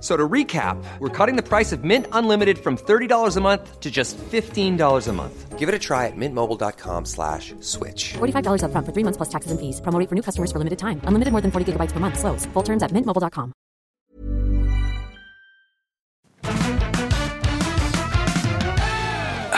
[0.00, 3.90] So to recap, we're cutting the price of Mint Unlimited from $30 a month to
[3.90, 5.58] just $15 a month.
[5.58, 8.12] Give it a try at mintmobile.com slash switch.
[8.18, 9.80] $45 upfront for three months plus taxes and fees.
[9.80, 11.00] Promo rate for new customers for limited time.
[11.02, 12.16] Unlimited more than 40 gigabytes per month.
[12.16, 12.46] Slows.
[12.54, 13.52] Full terms at mintmobile.com.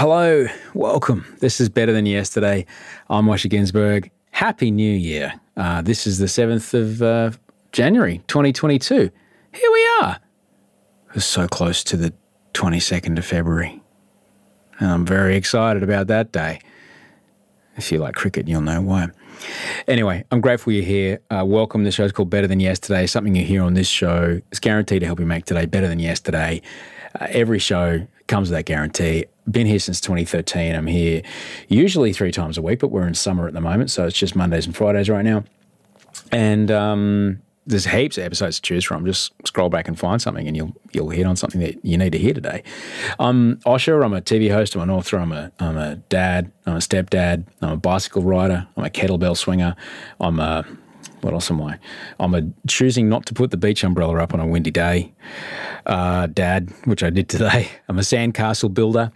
[0.00, 1.26] Hello, welcome.
[1.40, 2.64] This is Better Than Yesterday.
[3.10, 4.08] I'm Osher Günsberg.
[4.30, 5.34] Happy New Year.
[5.58, 7.36] Uh, this is the 7th of uh,
[7.72, 9.10] January 2022.
[9.52, 10.18] Here we are.
[11.14, 12.12] We're so close to the
[12.54, 13.82] 22nd of February.
[14.78, 16.60] And I'm very excited about that day.
[17.76, 19.08] If you like cricket, you'll know why.
[19.88, 21.20] Anyway, I'm grateful you're here.
[21.30, 21.82] Uh, welcome.
[21.82, 23.06] The show's called Better Than Yesterday.
[23.06, 25.98] Something you hear on this show is guaranteed to help you make today better than
[25.98, 26.62] yesterday.
[27.18, 29.24] Uh, every show comes with that guarantee.
[29.50, 30.76] Been here since 2013.
[30.76, 31.22] I'm here
[31.68, 34.36] usually three times a week, but we're in summer at the moment, so it's just
[34.36, 35.42] Mondays and Fridays right now.
[36.30, 39.06] And um, there's heaps of episodes to choose from.
[39.06, 42.12] Just scroll back and find something, and you'll you'll hit on something that you need
[42.12, 42.62] to hear today.
[43.18, 44.04] I'm Osher.
[44.04, 44.74] I'm a TV host.
[44.74, 45.18] I'm an author.
[45.18, 46.52] I'm a I'm a dad.
[46.66, 47.46] I'm a stepdad.
[47.62, 48.66] I'm a bicycle rider.
[48.76, 49.74] I'm a kettlebell swinger.
[50.20, 50.66] I'm a
[51.20, 51.78] what else am I?
[52.18, 55.12] I'm a choosing not to put the beach umbrella up on a windy day.
[55.86, 57.68] Uh, dad, which I did today.
[57.88, 59.12] I'm a sandcastle builder,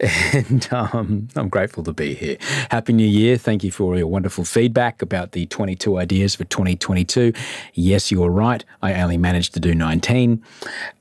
[0.00, 2.36] and um, I'm grateful to be here.
[2.70, 3.36] Happy New Year!
[3.36, 7.32] Thank you for all your wonderful feedback about the 22 ideas for 2022.
[7.74, 8.64] Yes, you're right.
[8.82, 10.42] I only managed to do 19.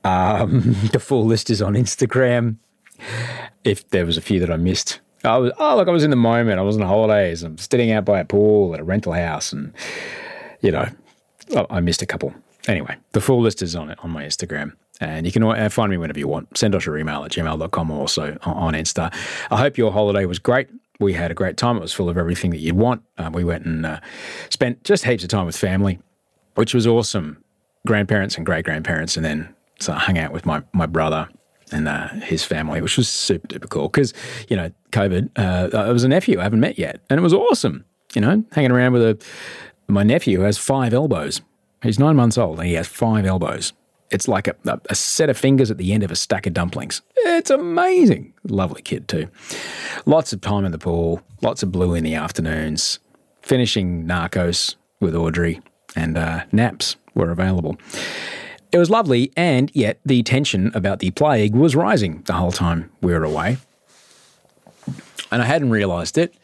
[0.04, 2.56] Um, the full list is on Instagram.
[3.64, 6.10] If there was a few that I missed, I was oh look, I was in
[6.10, 6.60] the moment.
[6.60, 7.44] I was on holidays.
[7.44, 9.74] I'm sitting out by a pool at a rental house, and
[10.62, 10.88] you know,
[11.56, 12.34] I, I missed a couple.
[12.68, 14.74] Anyway, the full list is on it on my Instagram.
[15.02, 16.58] And you can uh, find me whenever you want.
[16.58, 19.14] Send us your email at gmail.com or also on Insta.
[19.52, 20.70] I hope your holiday was great.
[21.00, 21.76] We had a great time.
[21.76, 23.04] It was full of everything that you'd want.
[23.18, 24.00] Uh, we went and uh,
[24.50, 26.00] spent just heaps of time with family,
[26.54, 27.44] which was awesome.
[27.86, 29.18] Grandparents and great grandparents.
[29.18, 31.28] And then so I hung out with my, my brother
[31.72, 34.14] and uh, his family, which was super duper cool because,
[34.48, 37.02] you know, COVID, uh, I was a nephew I haven't met yet.
[37.10, 39.26] And it was awesome, you know, hanging around with a,
[39.88, 41.42] my nephew who has five elbows.
[41.84, 43.74] He's nine months old and he has five elbows.
[44.12, 44.56] It's like a,
[44.90, 47.02] a, set of fingers at the end of a stack of dumplings.
[47.18, 48.34] It's amazing.
[48.44, 49.28] Lovely kid, too.
[50.06, 53.00] Lots of time in the pool, lots of blue in the afternoons,
[53.42, 55.60] finishing Narcos with Audrey,
[55.96, 57.78] and uh, naps were available.
[58.72, 62.92] It was lovely, and yet the tension about the plague was rising the whole time
[63.02, 63.58] we were away.
[65.32, 66.36] And I hadn't realised it,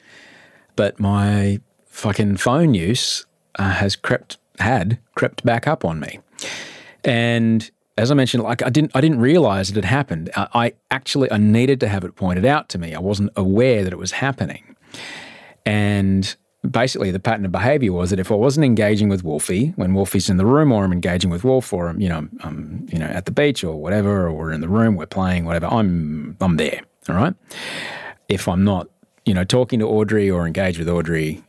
[0.76, 6.20] but my fucking phone use uh, has crept, had crept back up on me.
[7.04, 10.30] And as I mentioned, like I didn't, I didn't realize it had happened.
[10.36, 12.96] I, I actually, I needed to have it pointed out to me.
[12.96, 14.76] I wasn't aware that it was happening.
[15.66, 16.36] And
[16.70, 20.30] basically, the pattern of behavior was that if I wasn't engaging with Wolfie when Wolfie's
[20.30, 23.08] in the room, or I'm engaging with Wolf, or I'm, you know, I'm, you know,
[23.08, 26.58] at the beach or whatever, or we're in the room, we're playing, whatever, I'm, I'm
[26.58, 26.82] there.
[27.10, 27.34] All right.
[28.30, 28.88] If I'm not,
[29.26, 31.44] you know, talking to Audrey or engaged with Audrey,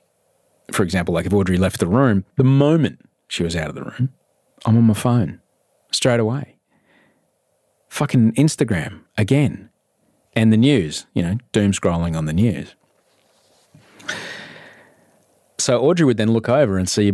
[0.73, 3.85] for example, like if Audrey left the room, the moment she was out of the
[3.85, 4.13] room,
[4.65, 5.42] I'm on my phone
[5.93, 6.57] straight away.
[7.89, 9.71] Fucking Instagram again.
[10.35, 12.75] And the news, you know, doom scrolling on the news.
[15.59, 17.13] So Audrey would then look over and see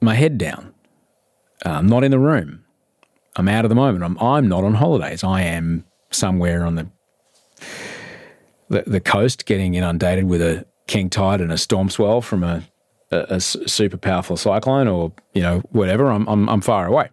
[0.00, 0.72] my head down.
[1.66, 2.64] Uh, I'm not in the room.
[3.36, 4.04] I'm out of the moment.
[4.04, 5.24] I'm, I'm not on holidays.
[5.24, 6.88] I am somewhere on the,
[8.68, 12.62] the, the coast getting inundated with a king tide and a storm swell from a,
[13.10, 16.10] a, a super powerful cyclone or, you know, whatever.
[16.10, 17.10] I'm, I'm, I'm far away.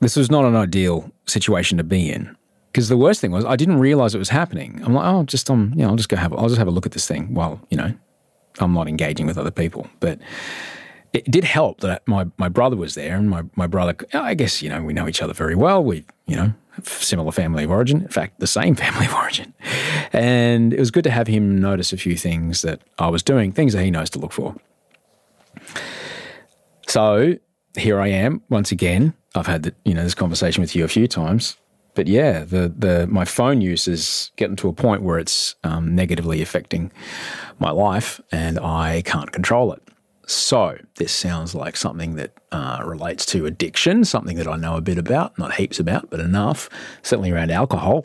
[0.00, 2.36] This was not an ideal situation to be in.
[2.72, 4.80] Because the worst thing was I didn't realize it was happening.
[4.84, 6.70] I'm like, oh, just um, you know, I'll just go have, I'll just have a
[6.70, 7.92] look at this thing while you know,
[8.58, 9.88] I'm not engaging with other people.
[9.98, 10.20] But
[11.12, 14.62] it did help that my my brother was there, and my my brother, I guess
[14.62, 15.82] you know, we know each other very well.
[15.82, 16.52] We you know,
[16.84, 18.02] similar family of origin.
[18.02, 19.52] In fact, the same family of origin.
[20.12, 23.52] And it was good to have him notice a few things that I was doing,
[23.52, 24.54] things that he knows to look for.
[26.86, 27.36] So
[27.76, 29.14] here I am once again.
[29.34, 31.56] I've had the, you know this conversation with you a few times,
[31.94, 35.94] but yeah, the the my phone use is getting to a point where it's um,
[35.94, 36.90] negatively affecting
[37.58, 39.82] my life, and I can't control it.
[40.26, 44.80] So this sounds like something that uh, relates to addiction, something that I know a
[44.80, 46.70] bit about, not heaps about, but enough,
[47.02, 48.04] certainly around alcohol.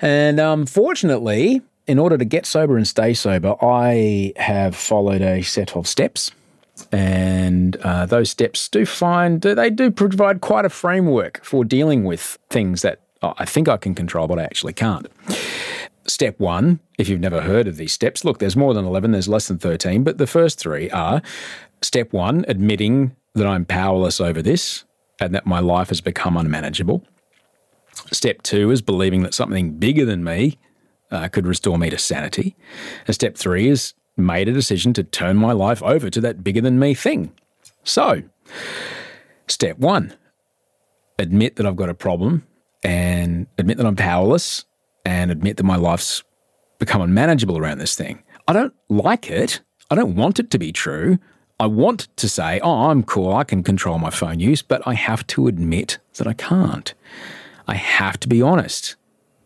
[0.00, 0.66] And um,
[1.86, 6.30] in order to get sober and stay sober, I have followed a set of steps
[6.92, 12.38] and uh, those steps do find they do provide quite a framework for dealing with
[12.50, 15.06] things that I think I can control, but I actually can't.
[16.06, 19.28] Step one, if you've never heard of these steps, look, there's more than 11, there's
[19.28, 21.20] less than 13, but the first three are
[21.82, 24.84] step one, admitting that I'm powerless over this
[25.20, 27.04] and that my life has become unmanageable.
[28.12, 30.58] Step two is believing that something bigger than me
[31.10, 32.56] uh, could restore me to sanity.
[33.06, 36.60] And step three is made a decision to turn my life over to that bigger
[36.60, 37.32] than me thing.
[37.84, 38.22] So,
[39.46, 40.14] step one
[41.18, 42.46] admit that I've got a problem
[42.82, 44.64] and admit that I'm powerless
[45.04, 46.22] and admit that my life's
[46.78, 48.22] become unmanageable around this thing.
[48.46, 49.60] I don't like it.
[49.90, 51.18] I don't want it to be true.
[51.60, 54.94] I want to say, oh, I'm cool, I can control my phone use, but I
[54.94, 56.94] have to admit that I can't.
[57.66, 58.94] I have to be honest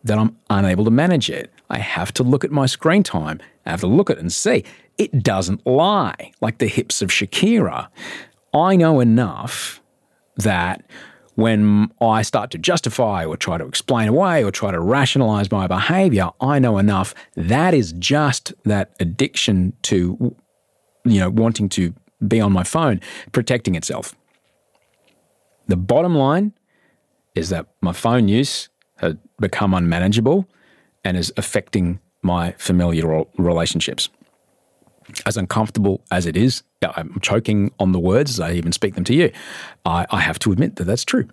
[0.03, 1.51] that I'm unable to manage it.
[1.73, 4.31] I have to look at my screen time I have to look at it and
[4.31, 4.63] see
[4.97, 7.87] it doesn't lie like the hips of Shakira.
[8.53, 9.81] I know enough
[10.37, 10.85] that
[11.35, 15.65] when I start to justify or try to explain away or try to rationalize my
[15.65, 20.35] behavior, I know enough that is just that addiction to,
[21.05, 21.93] you know, wanting to
[22.27, 24.13] be on my phone, protecting itself.
[25.67, 26.53] The bottom line
[27.33, 30.47] is that my phone use had become unmanageable
[31.03, 34.09] and is affecting my familiar relationships.
[35.25, 39.03] As uncomfortable as it is, I'm choking on the words as I even speak them
[39.05, 39.31] to you.
[39.85, 41.27] I, I have to admit that that's true.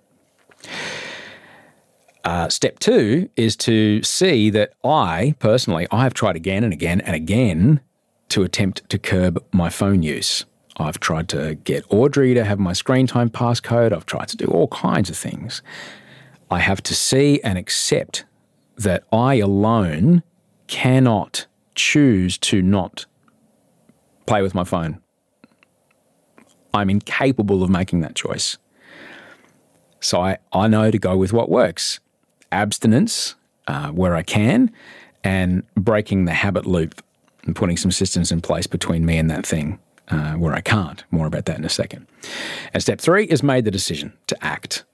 [2.24, 7.00] Uh, step two is to see that I personally, I have tried again and again
[7.00, 7.80] and again
[8.30, 10.44] to attempt to curb my phone use.
[10.76, 13.92] I've tried to get Audrey to have my screen time passcode.
[13.92, 15.62] I've tried to do all kinds of things.
[16.50, 18.24] I have to see and accept
[18.80, 20.22] that I alone
[20.66, 23.06] cannot choose to not
[24.26, 25.00] play with my phone.
[26.72, 28.58] I'm incapable of making that choice.
[30.00, 32.00] So I, I know to go with what works
[32.52, 33.34] abstinence
[33.68, 34.72] uh, where I can,
[35.22, 37.02] and breaking the habit loop
[37.44, 39.78] and putting some systems in place between me and that thing
[40.08, 41.04] uh, where I can't.
[41.10, 42.06] More about that in a second.
[42.72, 44.84] And step three is made the decision to act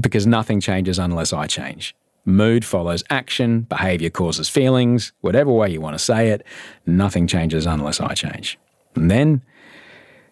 [0.00, 1.94] because nothing changes unless I change.
[2.26, 6.44] Mood follows action, behavior causes feelings, whatever way you want to say it,
[6.84, 8.58] nothing changes unless I change.
[8.96, 9.42] And then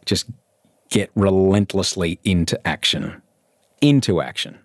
[0.05, 0.27] just
[0.91, 3.23] get relentlessly into action.
[3.81, 4.59] Into action.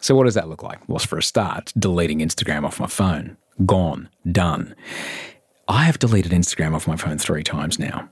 [0.00, 0.86] So, what does that look like?
[0.88, 3.36] Well, for a start, deleting Instagram off my phone.
[3.64, 4.08] Gone.
[4.30, 4.74] Done.
[5.68, 8.10] I have deleted Instagram off my phone three times now.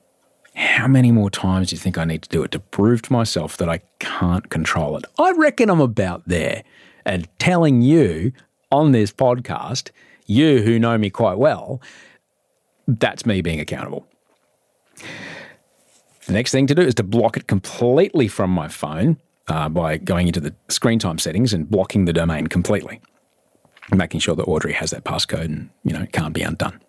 [0.54, 3.12] How many more times do you think I need to do it to prove to
[3.12, 5.04] myself that I can't control it?
[5.19, 6.62] I reckon I'm about there.
[7.04, 8.33] And telling you
[8.73, 9.91] on this podcast,
[10.26, 11.81] you who know me quite well,
[12.88, 14.07] that's me being accountable.
[16.26, 19.99] The next thing to do is to block it completely from my phone uh, by
[19.99, 23.00] going into the screen time settings and blocking the domain completely,
[23.93, 26.81] making sure that Audrey has that passcode and you know it can't be undone.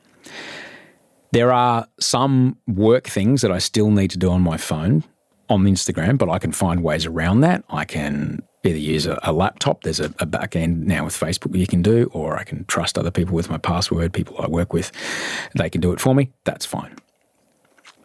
[1.32, 5.04] There are some work things that I still need to do on my phone
[5.50, 7.64] on Instagram, but I can find ways around that.
[7.70, 9.84] I can either use a, a laptop.
[9.84, 12.98] There's a, a, back end now with Facebook you can do, or I can trust
[12.98, 14.92] other people with my password, people I work with.
[15.56, 16.32] They can do it for me.
[16.46, 16.96] That's fine.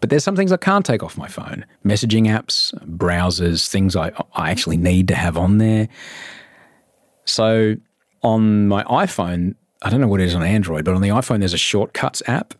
[0.01, 4.13] But there's some things I can't take off my phone messaging apps, browsers, things I,
[4.35, 5.89] I actually need to have on there.
[7.25, 7.77] So
[8.23, 11.41] on my iPhone, I don't know what it is on Android, but on the iPhone,
[11.41, 12.55] there's a shortcuts app.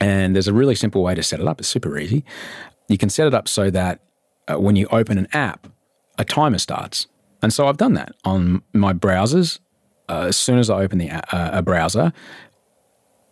[0.00, 1.60] And there's a really simple way to set it up.
[1.60, 2.24] It's super easy.
[2.88, 4.00] You can set it up so that
[4.48, 5.68] uh, when you open an app,
[6.22, 7.06] a timer starts.
[7.42, 9.58] And so I've done that on my browsers.
[10.08, 12.12] Uh, as soon as I open the uh, a browser,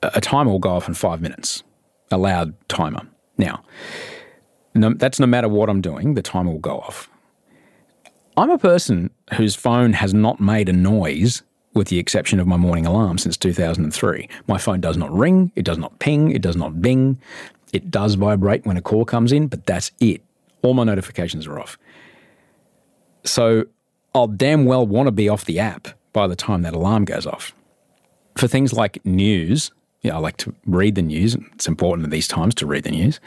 [0.03, 1.63] a timer will go off in five minutes,
[2.11, 3.03] a loud timer.
[3.39, 3.63] Now,
[4.75, 7.09] no, that's no matter what I'm doing, the timer will go off.
[8.37, 11.43] I'm a person whose phone has not made a noise
[11.75, 14.29] with the exception of my morning alarm since 2003.
[14.49, 17.21] My phone does not ring, it does not ping, it does not bing.
[17.73, 20.23] It does vibrate when a call comes in, but that's it.
[20.63, 21.79] All my notifications are off.
[23.25, 23.65] So
[24.15, 27.27] I'll damn well want to be off the app by the time that alarm goes
[27.27, 27.55] off.
[28.37, 29.71] For things like news,
[30.03, 31.37] yeah, I like to read the news.
[31.55, 33.21] It's important at these times to read the news.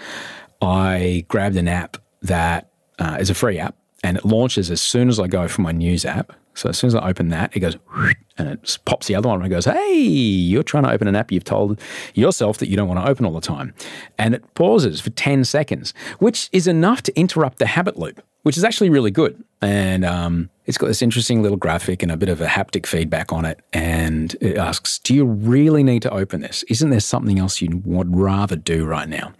[0.62, 5.09] I grabbed an app that uh, is a free app and it launches as soon
[5.09, 6.33] as I go for my news app.
[6.55, 7.77] So as soon as I open that, it goes
[8.38, 11.15] and it pops the other one and it goes, Hey, you're trying to open an
[11.15, 11.79] app you've told
[12.13, 13.73] yourself that you don't want to open all the time.
[14.17, 18.57] And it pauses for 10 seconds, which is enough to interrupt the habit loop, which
[18.57, 19.43] is actually really good.
[19.62, 23.33] And um, it's got this interesting little graphic and a bit of a haptic feedback
[23.33, 23.59] on it.
[23.73, 26.63] And it asks, Do you really need to open this?
[26.69, 29.33] Isn't there something else you would rather do right now?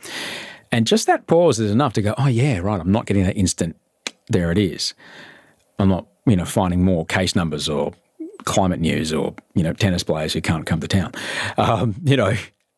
[0.72, 2.82] And just that pause is enough to go, Oh, yeah, right.
[2.82, 3.76] I'm not getting that instant,
[4.30, 4.94] there it is.
[5.80, 7.94] I'm not you know, finding more case numbers or
[8.46, 11.12] climate news or, you know, tennis players who can't come to town.
[11.58, 12.34] Um, you know,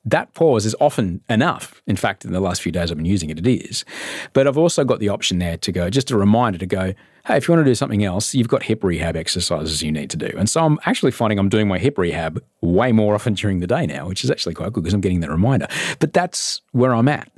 [0.05, 1.81] that pause is often enough.
[1.87, 3.83] In fact, in the last few days I've been using it, it is.
[4.33, 6.93] But I've also got the option there to go, just a reminder to go,
[7.25, 10.11] hey, if you want to do something else, you've got hip rehab exercises you need
[10.11, 10.29] to do.
[10.37, 13.67] And so I'm actually finding I'm doing my hip rehab way more often during the
[13.67, 15.67] day now, which is actually quite good because I'm getting that reminder.
[15.99, 17.31] But that's where I'm at.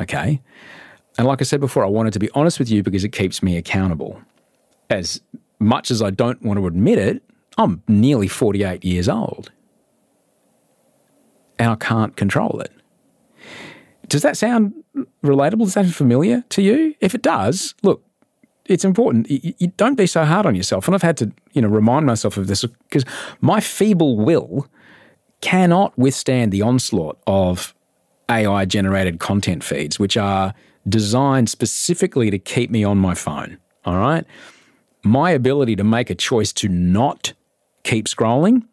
[0.00, 0.40] Okay.
[1.18, 3.42] And like I said before, I wanted to be honest with you because it keeps
[3.42, 4.20] me accountable.
[4.90, 5.20] As
[5.58, 7.22] much as I don't want to admit it,
[7.56, 9.50] I'm nearly 48 years old.
[11.64, 12.72] And I can't control it.
[14.08, 14.74] Does that sound
[15.24, 15.60] relatable?
[15.60, 16.94] Does that sound familiar to you?
[17.00, 18.04] If it does, look,
[18.66, 19.30] it's important.
[19.30, 20.86] You, you don't be so hard on yourself.
[20.86, 23.04] And I've had to, you know, remind myself of this because
[23.40, 24.68] my feeble will
[25.40, 27.74] cannot withstand the onslaught of
[28.30, 30.54] AI generated content feeds, which are
[30.88, 33.58] designed specifically to keep me on my phone.
[33.84, 34.24] All right
[35.04, 37.34] my ability to make a choice to not
[37.84, 38.64] keep scrolling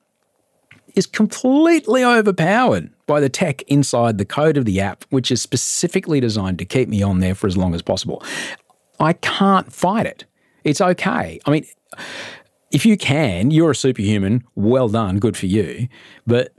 [0.96, 6.20] is completely overpowered by the tech inside the code of the app, which is specifically
[6.20, 8.24] designed to keep me on there for as long as possible.
[9.00, 10.26] I can't fight it.
[10.64, 11.40] It's okay.
[11.46, 11.66] I mean,
[12.72, 14.44] if you can, you're a superhuman.
[14.56, 15.20] Well done.
[15.20, 15.88] Good for you.
[16.26, 16.54] But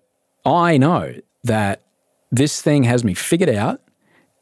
[0.45, 1.83] I know that
[2.31, 3.81] this thing has me figured out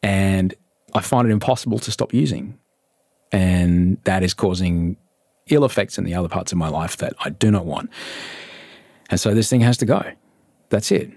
[0.03, 0.55] and
[0.95, 2.59] I find it impossible to stop using.
[3.33, 4.97] And that is causing
[5.49, 7.91] ill effects in the other parts of my life that I do not want.
[9.11, 10.03] And so this thing has to go.
[10.71, 11.11] That's it.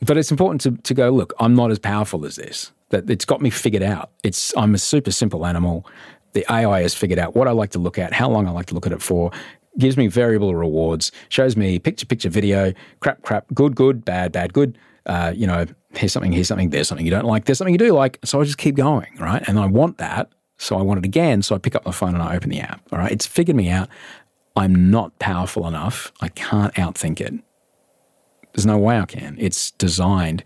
[0.00, 2.72] But it's important to, to go, look, I'm not as powerful as this.
[2.90, 4.10] That it's got me figured out.
[4.24, 5.86] It's I'm a super simple animal.
[6.32, 8.66] The AI has figured out what I like to look at, how long I like
[8.66, 9.30] to look at it for,
[9.78, 14.52] gives me variable rewards, shows me picture, picture, video, crap, crap, good, good, bad, bad,
[14.52, 14.78] good.
[15.06, 17.78] Uh, you know, here's something, here's something, there's something you don't like, there's something you
[17.78, 18.18] do like.
[18.24, 19.42] So I just keep going, right?
[19.46, 20.30] And I want that.
[20.58, 21.40] So I want it again.
[21.42, 22.82] So I pick up my phone and I open the app.
[22.92, 23.12] All right.
[23.12, 23.88] It's figured me out.
[24.58, 26.12] I'm not powerful enough.
[26.20, 27.34] I can't outthink it.
[28.52, 29.36] There's no way I can.
[29.38, 30.42] It's designed,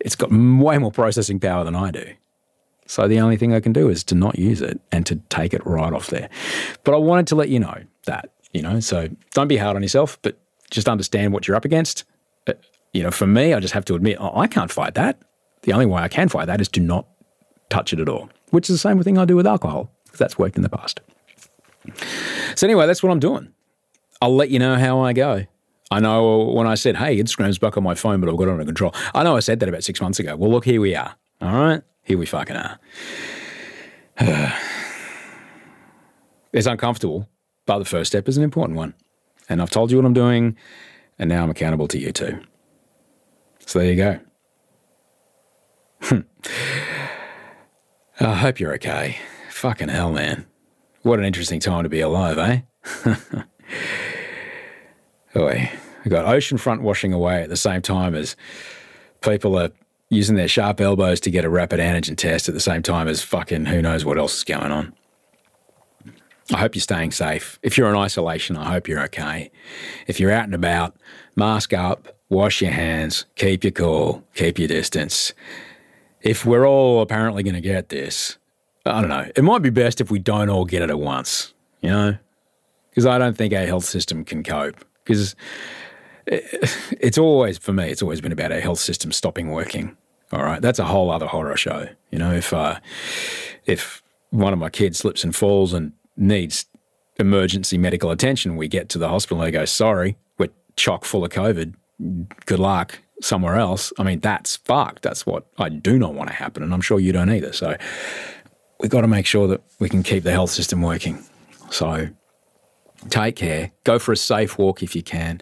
[0.00, 2.14] it's got way more processing power than I do.
[2.86, 5.54] So the only thing I can do is to not use it and to take
[5.54, 6.28] it right off there.
[6.84, 9.82] But I wanted to let you know that, you know, so don't be hard on
[9.82, 10.38] yourself, but
[10.70, 12.04] just understand what you're up against.
[12.46, 12.52] Uh,
[12.92, 15.22] you know, for me, I just have to admit, oh, I can't fight that.
[15.62, 17.06] The only way I can fight that is to not
[17.70, 20.38] touch it at all which is the same thing I do with alcohol, because that's
[20.38, 21.00] worked in the past.
[22.54, 23.52] So, anyway, that's what I'm doing.
[24.24, 25.44] I'll let you know how I go.
[25.90, 28.52] I know when I said, hey, Instagram's back on my phone, but I've got it
[28.52, 28.94] under control.
[29.14, 30.34] I know I said that about six months ago.
[30.34, 31.14] Well, look, here we are.
[31.42, 31.82] All right?
[32.04, 32.80] Here we fucking are.
[36.54, 37.28] it's uncomfortable,
[37.66, 38.94] but the first step is an important one.
[39.50, 40.56] And I've told you what I'm doing,
[41.18, 42.40] and now I'm accountable to you too.
[43.66, 44.20] So there you go.
[48.20, 49.18] I hope you're okay.
[49.50, 50.46] Fucking hell, man.
[51.02, 52.62] What an interesting time to be alive, eh?
[55.34, 55.70] Boy,
[56.04, 58.36] we got oceanfront washing away at the same time as
[59.20, 59.70] people are
[60.08, 63.22] using their sharp elbows to get a rapid antigen test at the same time as
[63.22, 64.94] fucking who knows what else is going on.
[66.52, 67.58] I hope you're staying safe.
[67.62, 69.50] If you're in isolation, I hope you're okay.
[70.06, 70.94] If you're out and about,
[71.36, 75.32] mask up, wash your hands, keep your cool, keep your distance
[76.24, 78.38] if we're all apparently going to get this,
[78.86, 79.30] I don't know.
[79.36, 82.16] It might be best if we don't all get it at once, you know?
[82.90, 84.84] Because I don't think our health system can cope.
[85.04, 85.36] Because
[86.26, 89.96] it's always, for me, it's always been about our health system stopping working.
[90.32, 90.60] All right.
[90.60, 91.88] That's a whole other horror show.
[92.10, 92.80] You know, if, uh,
[93.66, 96.66] if one of my kids slips and falls and needs
[97.18, 101.24] emergency medical attention, we get to the hospital and they go, sorry, we're chock full
[101.24, 101.74] of COVID.
[102.46, 105.02] Good luck somewhere else, I mean, that's fucked.
[105.02, 106.62] That's what I do not want to happen.
[106.62, 107.52] And I'm sure you don't either.
[107.52, 107.76] So
[108.80, 111.24] we've got to make sure that we can keep the health system working.
[111.70, 112.08] So
[113.10, 113.72] take care.
[113.84, 115.40] Go for a safe walk if you can.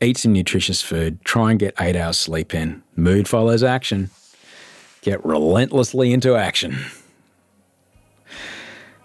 [0.00, 1.24] Eat some nutritious food.
[1.24, 2.82] Try and get eight hours sleep in.
[2.96, 4.10] Mood follows action.
[5.02, 6.78] Get relentlessly into action.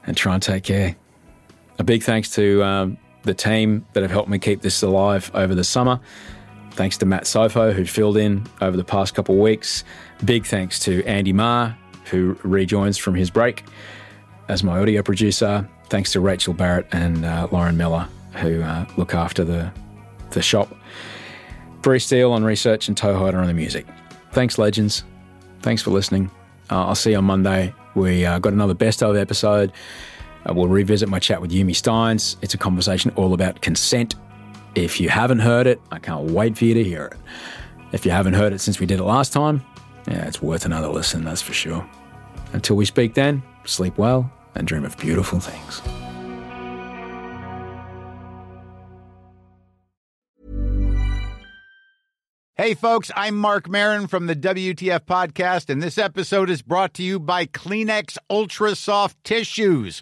[0.06, 0.96] And try and take care.
[1.80, 5.54] A big thanks to um, the team that have helped me keep this alive over
[5.54, 6.00] the summer.
[6.72, 9.84] Thanks to Matt Sofo, who filled in over the past couple of weeks.
[10.24, 13.64] Big thanks to Andy Marr, who rejoins from his break
[14.48, 15.68] as my audio producer.
[15.90, 19.72] Thanks to Rachel Barrett and uh, Lauren Miller, who uh, look after the,
[20.32, 20.74] the shop.
[21.82, 23.86] Bree Steele on research and Toehider on the music.
[24.32, 25.04] Thanks, legends.
[25.62, 26.30] Thanks for listening.
[26.70, 27.74] Uh, I'll see you on Monday.
[27.96, 29.72] We uh, got another best of episode.
[30.46, 32.36] Uh, we'll revisit my chat with Yumi Stynes.
[32.42, 34.16] It's a conversation all about consent.
[34.76, 37.18] If you haven't heard it, I can't wait for you to hear it.
[37.94, 39.64] If you haven't heard it since we did it last time,
[40.08, 41.88] yeah, it's worth another listen, that's for sure.
[42.54, 45.82] Until we speak then, sleep well and dream of beautiful things.
[52.56, 57.04] Hey, folks, I'm Marc Maron from the WTF Podcast, and this episode is brought to
[57.04, 60.02] you by Kleenex Ultra Soft Tissues,